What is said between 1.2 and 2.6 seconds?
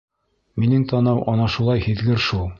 ана шулай һиҙгер шул.